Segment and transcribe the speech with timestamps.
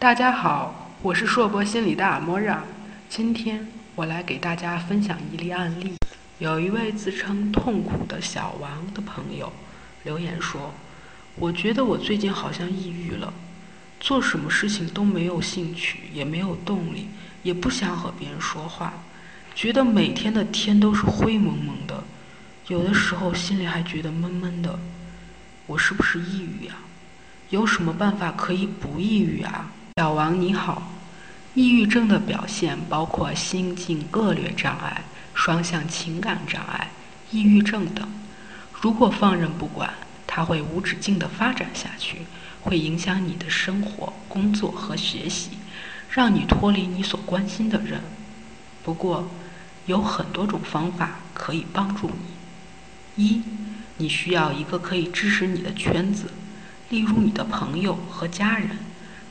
[0.00, 2.62] 大家好，我是硕博心理的阿莫让。
[3.08, 5.96] 今天我来给大家分享一例案例。
[6.38, 9.52] 有一位自称“痛苦的小王”的朋友
[10.04, 10.72] 留言说
[11.34, 13.34] ：“我觉得我最近好像抑郁了，
[13.98, 17.08] 做什么事情都没有兴趣，也没有动力，
[17.42, 18.92] 也不想和别人说话，
[19.52, 22.04] 觉得每天的天都是灰蒙蒙的，
[22.68, 24.78] 有的时候心里还觉得闷闷的。
[25.66, 26.76] 我是不是抑郁呀？
[27.50, 30.92] 有什么办法可以不抑郁啊？”小王你好，
[31.54, 35.02] 抑郁症的表现包括心境恶劣障碍、
[35.34, 36.92] 双向情感障碍、
[37.32, 38.08] 抑郁症等。
[38.80, 39.92] 如果放任不管，
[40.24, 42.18] 它会无止境地发展下去，
[42.60, 45.50] 会影响你的生活、工作和学习，
[46.08, 48.00] 让你脱离你所关心的人。
[48.84, 49.28] 不过，
[49.86, 52.08] 有很多种方法可以帮助
[53.16, 53.24] 你。
[53.24, 53.42] 一，
[53.96, 56.30] 你需要一个可以支持你的圈子，
[56.88, 58.78] 例如你的朋友和家人。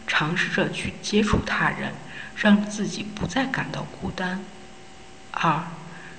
[0.07, 1.93] 尝试着去接触他人，
[2.35, 4.39] 让自己不再感到孤单。
[5.31, 5.63] 二，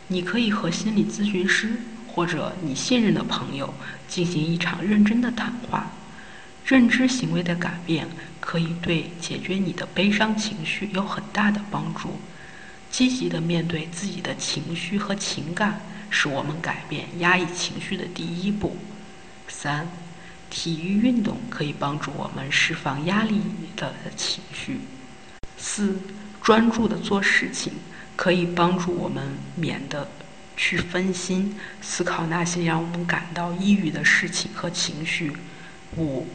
[0.06, 1.72] 你可以和心理咨询师
[2.06, 3.75] 或者你信任的朋友
[4.06, 5.91] 进行一场认真的谈话。
[6.64, 8.06] 认知行为的改变
[8.41, 12.20] 可以对解决你的悲伤情绪有很大的帮助。
[12.91, 15.80] 积极的面对自己的情绪和情感，
[16.11, 18.77] 是我们改变压抑情绪的第一步。
[19.48, 19.89] 三。
[20.50, 23.41] 体育运动可以帮助我们释放压力
[23.77, 24.80] 的情绪。
[25.56, 25.98] 四，
[26.42, 27.72] 专注的做事情
[28.16, 30.08] 可以帮助我们免得
[30.56, 35.32] 去分心，思考那些让我们感到抑郁的事情和情绪。
[35.96, 36.27] 五，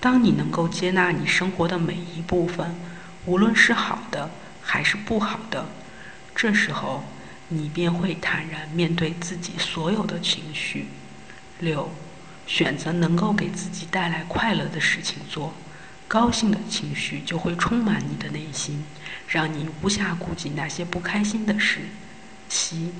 [0.00, 2.74] 当你能够接纳你生活的每一部分，
[3.26, 4.30] 无论是好的
[4.62, 5.66] 还是不好的，
[6.34, 7.04] 这时候
[7.48, 10.88] 你便会坦然面对自己所有的情绪。
[11.60, 11.90] 六。
[12.50, 15.54] 选择能够给自己带来快乐的事情做，
[16.08, 18.84] 高兴的情绪就会充满你的内心，
[19.28, 21.82] 让你无暇顾及那些不开心的事。
[22.48, 22.92] 七，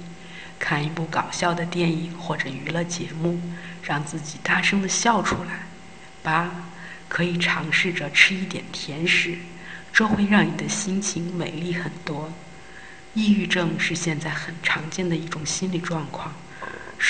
[0.57, 3.41] 看一部搞笑的电影或者娱乐节目，
[3.83, 5.67] 让自己大声的笑出来。
[6.23, 6.49] 八，
[7.09, 9.37] 可以尝试着吃一点甜食，
[9.93, 12.33] 这会让你的心情美丽很多。
[13.15, 16.33] 抑郁症是现在很常见的一种心理状况。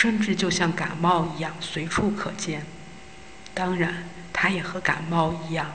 [0.00, 2.64] 甚至就像感冒一样随处可见。
[3.52, 5.74] 当然，它也和感冒一样，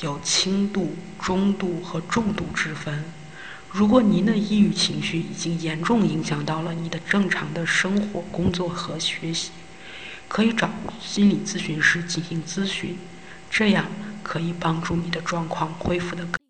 [0.00, 3.02] 有轻度、中度和重度之分。
[3.72, 9.50] 如果您的抑郁情绪已经严重影响到了你的正常的生活、工作和学习，
[10.28, 10.70] 可以找
[11.00, 12.96] 心理咨询师进行咨询，
[13.50, 13.86] 这样
[14.22, 16.43] 可以帮助你的状况恢复的更。